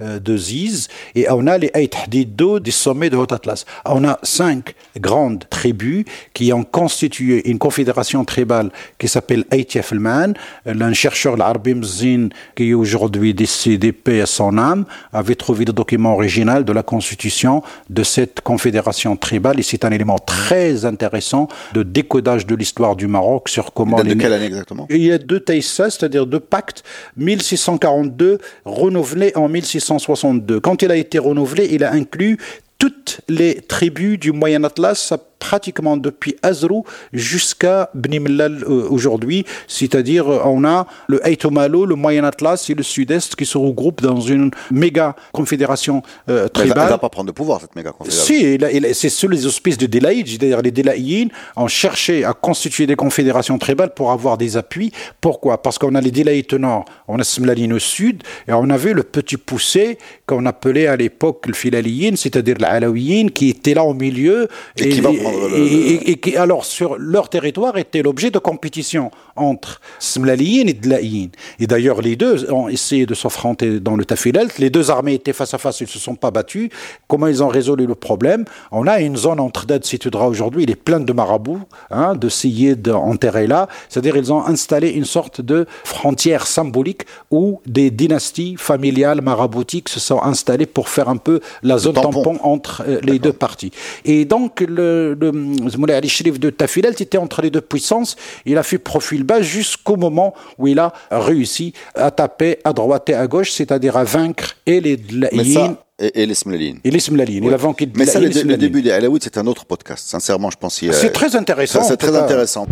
[0.00, 3.64] de Ziz et on a les Ait Hadido des sommets de Haut-Atlas.
[3.84, 10.34] On a cinq grandes tribus qui ont constitué une confédération tribale qui s'appelle Aitiefelman.
[10.66, 15.72] Un chercheur, l'Arbi Mzin, qui est aujourd'hui décédé, paix à son âme, avait trouvé le
[15.72, 19.58] document original de la constitution de cette confédération tribale.
[19.58, 23.98] Et c'est un élément très intéressant de décodage de l'histoire du Maroc sur comment...
[23.98, 24.86] Il date de quelle année exactement?
[24.90, 26.82] Il y a deux taïsas, c'est-à-dire deux pactes,
[27.16, 30.60] 1642 renouvelés en 1662.
[30.60, 32.38] Quand il a été renouvelé, il a inclus
[32.78, 39.44] toutes les tribus du Moyen Atlas, pratiquement depuis Azrou jusqu'à Bnimlal euh, aujourd'hui.
[39.66, 44.20] C'est-à-dire, on a le Eitomalo, le Moyen Atlas et le Sud-Est qui se regroupent dans
[44.20, 46.78] une méga confédération euh, tribale.
[46.78, 48.34] Elle ne va pas prendre de pouvoir, cette méga confédération.
[48.34, 52.94] Si, c'est sous les auspices de Delaïd, c'est-à-dire les Delaïdes ont cherché à constituer des
[52.94, 54.92] confédérations tribales pour avoir des appuis.
[55.20, 55.60] Pourquoi?
[55.60, 59.02] Parce qu'on a les Delaïdes nord, on a Smlaline au sud, et on avait le
[59.02, 64.46] petit poussé qu'on appelait à l'époque le Filaliyin, c'est-à-dire l'Alawiyin, qui était là au milieu.
[64.76, 66.08] Et, qui va le...
[66.08, 71.28] et, qui, alors, sur leur territoire, était l'objet de compétition entre Smlaliyin et Dlaïyin.
[71.60, 74.58] Et d'ailleurs, les deux ont essayé de s'affronter dans le Tafilelt.
[74.58, 76.70] Les deux armées étaient face à face, ils ne se sont pas battus.
[77.08, 78.44] Comment ils ont résolu le problème?
[78.70, 82.92] On a une zone entre Dad Situdra aujourd'hui, il est plein de marabouts, hein, de
[82.92, 83.68] enterrés là.
[83.88, 90.00] C'est-à-dire, ils ont installé une sorte de frontière symbolique où des dynasties familiales maraboutiques se
[90.00, 93.70] sont installées pour faire un peu la zone tampon, entre euh, les deux parties.
[94.04, 98.16] Et donc, le, le Moulay Ali de Tafilelt était entre les deux puissances.
[98.46, 103.08] Il a fait profil bas jusqu'au moment où il a réussi à taper à droite
[103.08, 106.80] et à gauche, c'est-à-dire à vaincre et les Dlaïyin et, les Smlalines.
[106.84, 107.44] Et les Smlalines.
[107.44, 107.88] Oui.
[107.96, 110.06] Mais ça, le, le, début des Alaouites, c'est un autre podcast.
[110.08, 110.80] Sincèrement, je pense.
[110.92, 111.82] C'est très intéressant.
[111.82, 112.66] C'est très intéressant.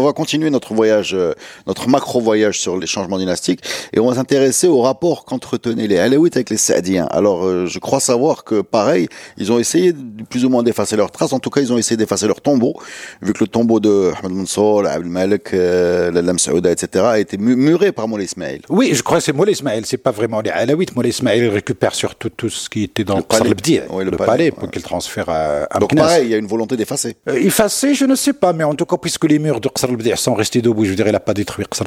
[0.00, 1.32] On va continuer notre voyage, euh,
[1.66, 3.60] notre macro-voyage sur les changements dynastiques
[3.92, 7.06] et on va s'intéresser au rapport qu'entretenaient les Alaouites avec les Saadiens.
[7.10, 9.94] Alors, euh, je crois savoir que, pareil, ils ont essayé
[10.30, 11.32] plus ou moins d'effacer leurs traces.
[11.32, 12.74] En tout cas, ils ont essayé d'effacer leur tombeau,
[13.22, 17.36] vu que le tombeau de Ahmed Mansour, Abdel Malik, euh, Lam Saouda, etc., a été
[17.38, 18.62] muré par Moulay Ismail.
[18.68, 20.94] Oui, je crois que c'est Moulay Ismail, c'est pas vraiment les Alaouites.
[20.94, 23.54] Moulay Ismail récupère surtout tout ce qui était dans le, palais,
[23.90, 26.38] oui, le, le palais, palais pour qu'il transfère à, à Donc, pareil, il y a
[26.38, 27.16] une volonté d'effacer.
[27.28, 29.68] Euh, effacer, je ne sais pas, mais en tout cas, puisque les murs de
[30.16, 31.84] Sont restés debout, je dirais, il n'a pas détruit Qasr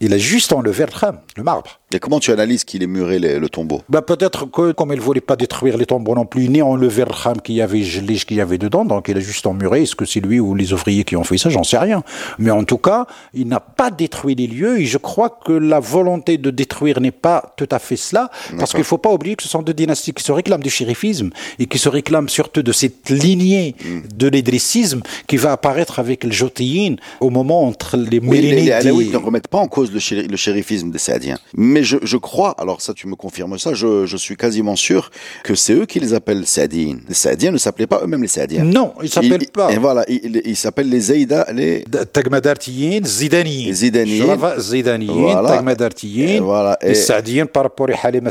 [0.00, 1.80] il a juste enlevé le tram, le marbre.
[1.92, 3.82] Et comment tu analyses qu'il ait muré le tombeau?
[3.88, 7.04] Bah, Peut-être que, comme il ne voulait pas détruire les tombeaux non plus, ni enlever
[7.04, 9.82] le tram qu'il y avait, gelé qu'il y avait dedans, donc il a juste emmuré.
[9.82, 11.48] Est-ce que c'est lui ou les ouvriers qui ont fait ça?
[11.48, 12.02] J'en sais rien.
[12.38, 15.80] Mais en tout cas, il n'a pas détruit les lieux et je crois que la
[15.80, 19.36] volonté de détruire n'est pas tout à fait cela, parce qu'il ne faut pas oublier
[19.36, 22.62] que ce sont deux dynasties qui se réclament du shérifisme et qui se réclament surtout
[22.62, 24.00] de cette lignée mm.
[24.14, 29.10] de l'idrissisme qui va apparaître avec le jotéine au moment entre les oui, Les, les
[29.10, 31.38] ne remettent pas en cause le, chéri, le shérifisme des Saadiens.
[31.54, 35.10] Mais je, je, crois, alors ça tu me confirmes ça, je, je suis quasiment sûr
[35.44, 36.98] que c'est eux qui les appellent Saadiens.
[37.08, 38.64] Les Saadiens ne s'appelaient pas eux-mêmes les Saadiens.
[38.64, 39.72] Non, ils s'appellent pas.
[39.72, 41.84] Et voilà, ils il s'appellent les Zaïda, les...
[42.12, 43.72] Tagmadartiyin, Zidaniyin.
[43.72, 44.36] Zidaniyin.
[44.58, 45.42] Zidaniyin.
[45.44, 46.42] Tagmadartiyin.
[46.42, 46.78] Voilà.
[46.82, 48.26] Les Saadiens par rapport à Halim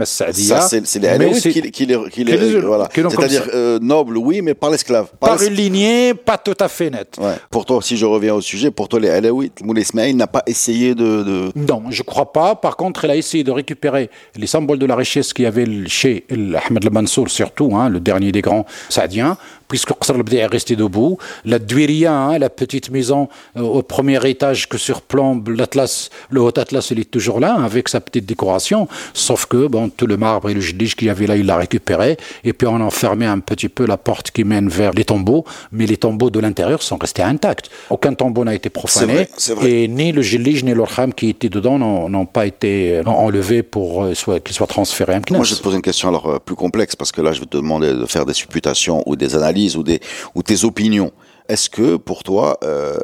[0.00, 0.60] al-Sa'diya.
[0.60, 1.98] Ça, c'est les Alaouites qui, qui, les...
[2.10, 2.88] Qui les voilà.
[2.94, 5.08] C'est-à-dire euh, noble, oui, mais par l'esclave.
[5.20, 7.16] Par, par une lignée pas tout à fait nette.
[7.20, 7.34] Ouais.
[7.50, 10.42] Pour toi, si je reviens au sujet, pour toi les Alaouites, Moulay Ismail n'a pas
[10.46, 12.54] essayé non, je crois pas.
[12.54, 15.66] Par contre, elle a essayé de récupérer les symboles de la richesse qu'il y avait
[15.86, 19.36] chez Ahmed al-Mansour, surtout, hein, le dernier des grands Saadiens,
[19.74, 21.18] puisque Qasr al est resté debout.
[21.44, 26.56] La Duiria, hein, la petite maison euh, au premier étage que surplombe l'Atlas, le Haut
[26.56, 30.48] Atlas, il est toujours là, avec sa petite décoration, sauf que bon, tout le marbre
[30.48, 33.26] et le gilige qu'il y avait là, il l'a récupéré, et puis on a enfermé
[33.26, 36.80] un petit peu la porte qui mène vers les tombeaux, mais les tombeaux de l'intérieur
[36.80, 37.68] sont restés intacts.
[37.90, 39.72] Aucun tombeau n'a été profané, vrai, vrai.
[39.72, 44.14] et ni le gilige ni l'orham qui étaient dedans n'ont pas été enlevés pour euh,
[44.14, 46.54] soit, qu'ils soient transférés à un Moi, je te poser une question alors euh, plus
[46.54, 49.63] complexe, parce que là, je vais te demander de faire des supputations ou des analyses
[49.76, 50.00] ou, des,
[50.34, 51.12] ou tes opinions.
[51.48, 52.98] Est-ce que pour toi, euh,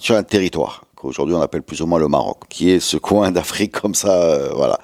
[0.00, 2.96] tu as un territoire qu'aujourd'hui on appelle plus ou moins le Maroc, qui est ce
[2.96, 4.78] coin d'Afrique comme ça, euh, voilà,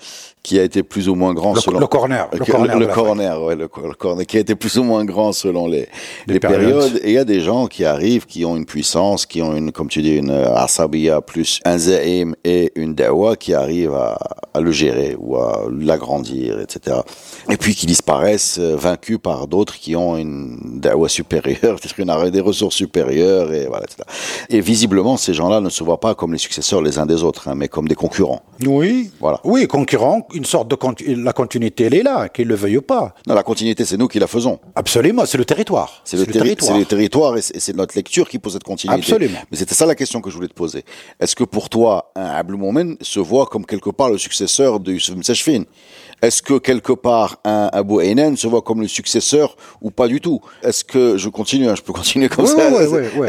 [0.49, 2.87] qui a été plus ou moins grand le, selon le corner, le, le corner, le,
[2.87, 5.89] corner, ouais, le, corner, qui a été plus ou moins grand selon les,
[6.27, 6.73] les, les périodes.
[6.73, 7.01] périodes.
[7.05, 9.73] Et il y a des gens qui arrivent, qui ont une puissance, qui ont une,
[9.73, 14.19] comme tu dis, une asabiya plus un zaim et une dawa qui arrivent à,
[14.55, 16.97] à le gérer ou à l'agrandir, etc.
[17.51, 22.41] Et puis qui disparaissent euh, vaincus par d'autres qui ont une dawa supérieure, une des
[22.41, 24.03] ressources supérieures et voilà, etc.
[24.49, 27.49] Et visiblement, ces gens-là ne se voient pas comme les successeurs les uns des autres,
[27.49, 28.41] hein, mais comme des concurrents.
[28.67, 29.11] Oui.
[29.21, 29.41] Voilà.
[29.45, 32.83] Oui, concurrents une sorte de continu la continuité, elle est là, qu'il le veuille ou
[32.83, 33.15] pas.
[33.27, 34.59] Non, la continuité, c'est nous qui la faisons.
[34.75, 36.01] Absolument, c'est le territoire.
[36.05, 36.73] C'est le, le, territoire.
[36.73, 39.01] C'est le territoire et c'est notre lecture qui pose cette continuité.
[39.01, 39.39] Absolument.
[39.51, 40.85] Mais c'était ça la question que je voulais te poser.
[41.21, 45.17] Est-ce que pour toi, un Moumen se voit comme quelque part le successeur de Youssef
[45.17, 45.65] Msechfin?
[46.23, 50.21] Est-ce que quelque part un Abu Aynan se voit comme le successeur ou pas du
[50.21, 50.41] tout?
[50.63, 52.71] Est-ce que je continue, hein, je peux continuer comme oui, ça?
[52.71, 53.29] oui, oui, oui.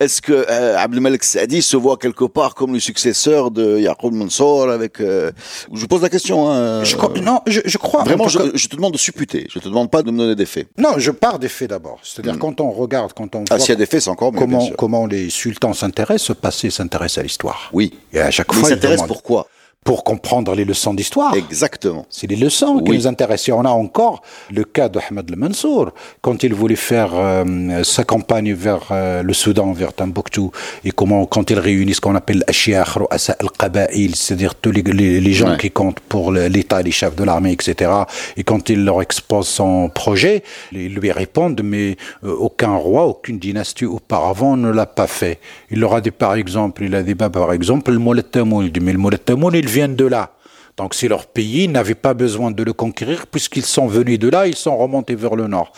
[0.00, 4.70] Est-ce que euh, Abdelmalek Saadi se voit quelque part comme le successeur de Yaqub Mansour
[4.70, 5.32] avec euh,
[5.72, 6.50] Je pose la question.
[6.50, 8.04] Hein, je crois, non, je, je crois.
[8.04, 9.46] Vraiment, je, je, te demande de supputer.
[9.52, 10.68] Je te demande pas de me donner des faits.
[10.78, 11.98] Non, je pars des faits d'abord.
[12.02, 12.38] C'est-à-dire hmm.
[12.38, 14.70] quand on regarde, quand on ah, s'il y a des faits, c'est encore mieux, comment
[14.76, 17.68] comment les sultans s'intéressent, ce passé s'intéresse à l'histoire.
[17.72, 17.92] Oui.
[18.12, 19.48] Et à chaque Mais fois, ils s'intéressent pourquoi?
[19.84, 21.34] Pour comprendre les leçons d'histoire.
[21.34, 22.04] Exactement.
[22.10, 23.48] C'est les leçons qui nous intéressent.
[23.48, 28.52] Et on a encore le cas d'Ahmed le-Mansour, quand il voulait faire euh, sa campagne
[28.52, 30.48] vers euh, le Soudan, vers Timbuktu,
[30.84, 36.00] et comment, quand il réunit ce qu'on appelle al-Qaba'il, c'est-à-dire tous les, gens qui comptent
[36.00, 37.90] pour l'État, les chefs de l'armée, etc.,
[38.36, 43.38] et quand il leur expose son projet, ils lui répondent, mais euh, aucun roi, aucune
[43.38, 45.40] dynastie auparavant ne l'a pas fait.
[45.70, 48.92] Il leur a dit, par exemple, il a dit, bah, par exemple, le dit, mais
[48.92, 49.18] le Moulay
[49.54, 50.32] il viennent de là.
[50.76, 54.46] Donc si leur pays n'avait pas besoin de le conquérir, puisqu'ils sont venus de là,
[54.46, 55.72] ils sont remontés vers le nord.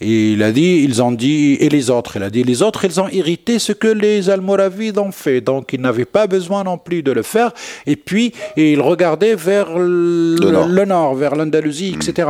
[0.00, 2.84] Et il a dit, ils ont dit, et les autres, il a dit, les autres,
[2.84, 5.40] ils ont hérité ce que les Almoravides ont fait.
[5.40, 7.52] Donc, ils n'avaient pas besoin non plus de le faire.
[7.84, 10.36] Et puis, ils regardaient vers le,
[10.84, 11.16] nord.
[11.16, 12.28] vers l'Andalousie, etc.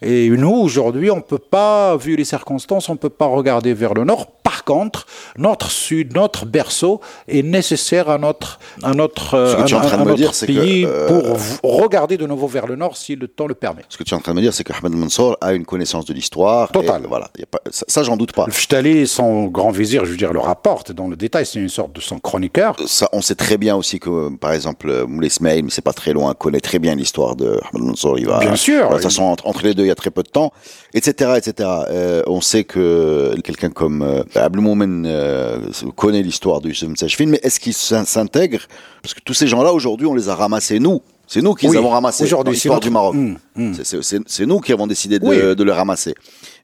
[0.00, 4.04] Et nous, aujourd'hui, on peut pas, vu les circonstances, on peut pas regarder vers le
[4.04, 4.26] nord.
[4.42, 5.06] Par contre,
[5.36, 12.46] notre sud, notre berceau est nécessaire à notre, à notre, pays pour regarder de nouveau
[12.46, 13.82] vers le nord si le temps le permet.
[13.88, 15.64] Ce que tu es en train de me dire, c'est que Ahmed Mansour a une
[15.64, 16.72] connaissance de l'histoire.
[16.72, 17.28] Totale voilà,
[17.70, 18.46] ça, j'en doute pas.
[18.46, 21.68] Le Ftali, son grand vizir, je veux dire, le rapporte dans le détail, c'est une
[21.68, 22.76] sorte de son chroniqueur.
[22.86, 26.12] Ça, on sait très bien aussi que, par exemple, Moulay Ismail, mais c'est pas très
[26.12, 27.60] loin, connaît très bien l'histoire de.
[28.16, 28.88] Il va, bien sûr.
[28.88, 30.52] De toute façon, entre, les deux, il y a très peu de temps,
[30.94, 31.68] etc., etc.
[31.90, 35.58] Euh, on sait que quelqu'un comme euh, euh,
[35.96, 38.60] connaît l'histoire Youssef Msachfin, mais est-ce qu'il s'intègre?
[39.02, 41.76] Parce que tous ces gens-là, aujourd'hui, on les a ramassés, nous, c'est nous qui les
[41.76, 43.14] avons ramassés aujourd'hui l'histoire du Maroc.
[43.14, 43.72] Hum, hum.
[44.26, 46.12] C'est nous qui avons décidé de, de, les ramasser.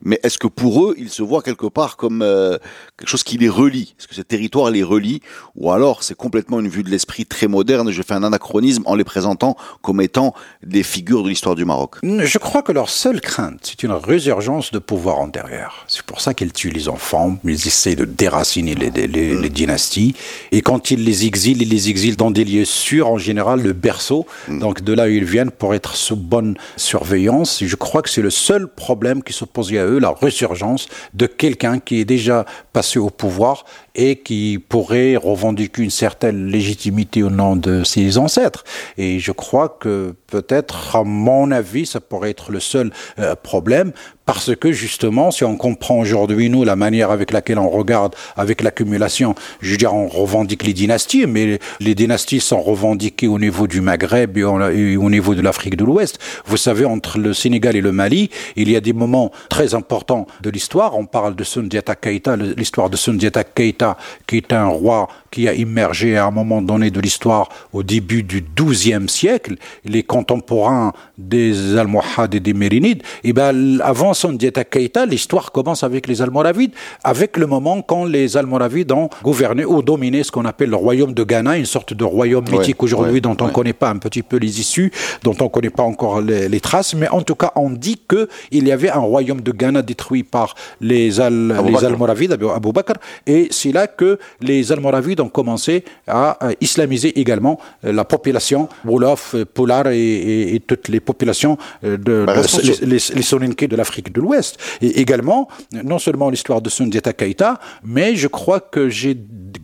[0.02, 2.58] Mais est-ce que pour eux, ils se voient quelque part comme euh,
[2.96, 3.94] quelque chose qui les relie?
[3.98, 5.20] Est-ce que ce territoire les relie?
[5.56, 8.94] Ou alors c'est complètement une vue de l'esprit très moderne Je fais un anachronisme en
[8.94, 11.96] les présentant comme étant des figures de l'histoire du Maroc.
[12.02, 15.84] Je crois que leur seule crainte, c'est une résurgence de pouvoir antérieur.
[15.88, 19.40] C'est pour ça qu'ils tuent les enfants, ils essaient de déraciner les, les, mm.
[19.42, 20.14] les, dynasties.
[20.52, 23.72] Et quand ils les exilent, ils les exilent dans des lieux sûrs, en général le
[23.72, 24.26] berceau.
[24.48, 24.58] Mm.
[24.58, 27.62] Donc de là où ils viennent pour être sous bonne surveillance.
[27.64, 32.00] Je crois que c'est le seul problème qui s'oppose à la résurgence de quelqu'un qui
[32.00, 33.64] est déjà passé au pouvoir
[33.96, 38.62] et qui pourrait revendiquer une certaine légitimité au nom de ses ancêtres.
[38.98, 43.92] Et je crois que peut-être, à mon avis, ça pourrait être le seul euh, problème,
[44.26, 48.60] parce que justement, si on comprend aujourd'hui, nous, la manière avec laquelle on regarde, avec
[48.60, 53.68] l'accumulation, je veux dire, on revendique les dynasties, mais les dynasties sont revendiquées au niveau
[53.68, 56.18] du Maghreb et au niveau de l'Afrique de l'Ouest.
[56.44, 60.26] Vous savez, entre le Sénégal et le Mali, il y a des moments très importants
[60.42, 60.98] de l'histoire.
[60.98, 63.85] On parle de Sundiata Keita, l'histoire de Sundiata Keita,
[64.26, 68.22] qui est un roi qui a immergé à un moment donné de l'histoire au début
[68.22, 74.64] du XIIe siècle, les contemporains des Almohades et des Mérinides, et ben avant son dieta
[74.64, 76.72] Keita, l'histoire commence avec les Almoravides,
[77.04, 81.12] avec le moment quand les Almoravides ont gouverné ou dominé ce qu'on appelle le royaume
[81.12, 84.22] de Ghana, une sorte de royaume mythique aujourd'hui dont on ne connaît pas un petit
[84.22, 84.90] peu les issues,
[85.22, 88.28] dont on ne connaît pas encore les, traces, mais en tout cas on dit que
[88.50, 92.94] il y avait un royaume de Ghana détruit par les, Almoravides, Abou Bakr,
[93.26, 99.34] et c'est là que les Almoravides ont commencé à islamiser également euh, la population Wolof,
[99.34, 104.58] euh, Polar et, toutes les populations euh, de, bah, les, les, de l'Afrique de l'Ouest.
[104.80, 109.14] Et également, non seulement l'histoire de Sundiata Keita, mais je crois que j'ai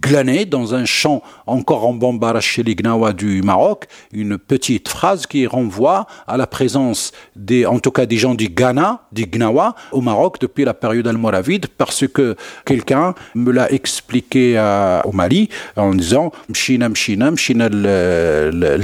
[0.02, 5.26] glaner dans un chant encore en bambala chez les Gnawa du Maroc une petite phrase
[5.26, 9.76] qui renvoie à la présence des, en tout cas des gens du Ghana, du Gnawa,
[9.92, 12.36] au Maroc depuis la période almoravide parce que
[12.66, 14.58] quelqu'un me l'a expliqué
[15.04, 16.32] au Mali en disant
[17.84, 18.78] euh,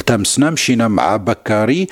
[0.98, 1.88] Abakari,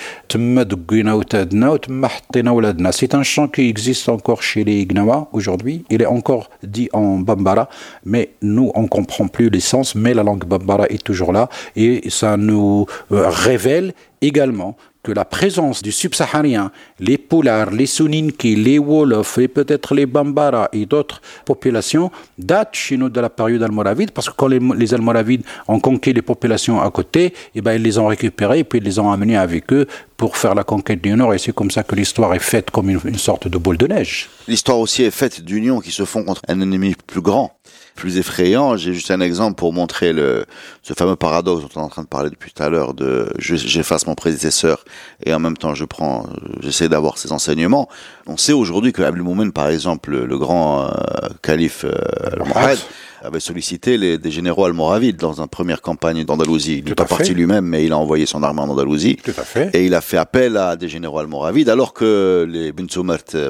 [2.93, 5.85] c'est un chant qui existe encore chez les Gnawa aujourd'hui.
[5.91, 7.69] Il est encore dit en Bambara,
[8.05, 12.09] mais nous, on comprend plus les sens mais la langue Bambara est toujours là et
[12.11, 14.77] ça nous euh, révèle également
[15.07, 20.69] que la présence du subsaharien, les Poulars, les Soninki, les Wolofs et peut-être les Bambara
[20.73, 25.45] et d'autres populations datent chez nous de la période almoravide parce que quand les, Almoravides
[25.69, 28.85] ont conquis les populations à côté, eh ben, ils les ont récupérées et puis ils
[28.85, 31.85] les ont amenés avec eux pour faire la conquête du Nord et c'est comme ça
[31.85, 34.29] que l'histoire est faite comme une, une sorte de boule de neige.
[34.49, 37.56] L'histoire aussi est faite d'unions qui se font contre un ennemi plus grand
[37.97, 38.77] plus effrayant.
[38.77, 40.47] J'ai juste un exemple pour montrer le,
[40.83, 43.33] ce fameux paradoxe dont on est en train de parler depuis tout à l'heure de
[43.39, 44.85] j'efface mon prédécesseur
[45.25, 46.27] et en même temps je prends,
[46.61, 47.89] j'essaie d'avoir ses enseignements.
[48.27, 50.91] On sait aujourd'hui que Abdul par exemple, le, grand euh,
[51.43, 51.91] calife euh,
[53.27, 56.79] avait sollicité les, des généraux almoravides dans une première campagne d'Andalousie.
[56.79, 59.17] Il n'est pas parti lui-même, mais il a envoyé son armée en Andalousie.
[59.17, 59.75] Tout à fait.
[59.75, 62.87] Et il a fait appel à des généraux almoravides, alors que les Bin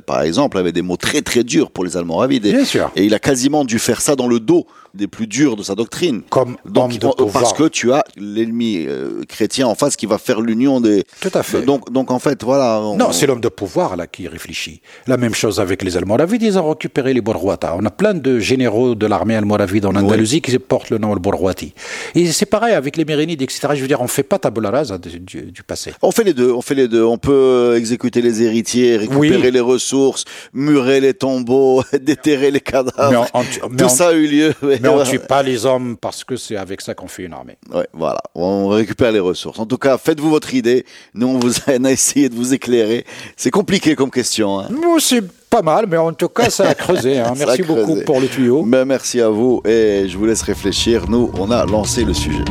[0.06, 2.42] par exemple, avaient des mots très très durs pour les almoravides.
[2.42, 2.90] Bien sûr.
[2.96, 5.74] Et il a quasiment dû faire ça dans le dos des plus durs de sa
[5.74, 6.22] doctrine.
[6.30, 7.32] Comme Donc, homme de pouvoir.
[7.32, 11.04] parce que tu as l'ennemi euh, chrétien en face qui va faire l'union des.
[11.20, 11.62] Tout à fait.
[11.62, 12.80] Donc, donc en fait, voilà.
[12.80, 14.80] on- Non, c'est l'homme de pouvoir là qui réfléchit.
[15.06, 17.76] La même chose avec les Almoravides, ils ont récupéré les Borrouata.
[17.78, 21.18] On a plein de généraux de l'armée almoravide en Andalousie qui portent le nom al
[21.18, 21.72] Borrouati.
[22.14, 23.68] Et c'est pareil avec les Mérinides, etc.
[23.74, 25.92] Je veux dire, on fait pas tabula rasa du, du- du passé.
[26.02, 27.04] On fait les deux, on fait les deux.
[27.04, 29.50] On peut exécuter les héritiers, récupérer Oui.
[29.50, 33.10] les ressources, murer les tombeaux, déterrer les cadavres.
[33.10, 34.54] Mais on- on tue- mais Tout on- ça a eu lieu.
[34.62, 37.32] Mais on ne tue pas les hommes parce que c'est avec ça qu'on fait une
[37.32, 37.56] armée.
[37.72, 39.58] Ouais, voilà, on récupère les ressources.
[39.58, 40.84] En tout cas, faites-vous votre idée.
[41.14, 43.04] Nous, on, vous a, on a essayé de vous éclairer.
[43.36, 44.60] C'est compliqué comme question.
[44.60, 44.68] hein.
[44.98, 47.18] C'est pas mal, mais en tout cas, ça a creusé.
[47.18, 47.26] hein.
[47.32, 48.62] A Merci beaucoup pour le tuyau.
[48.64, 51.08] Mais merci à vous et je vous laisse réfléchir.
[51.08, 52.44] Nous, on a lancé le sujet.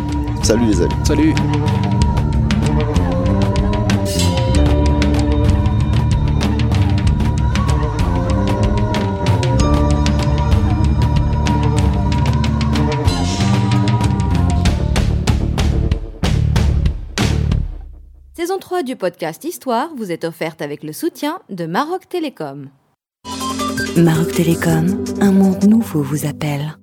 [0.44, 0.94] Salut les amis.
[1.06, 1.34] Salut.
[18.66, 22.72] 3 du podcast Histoire vous est offerte avec le soutien de Maroc Télécom.
[23.96, 26.76] Maroc Télécom, un monde nouveau vous appelle.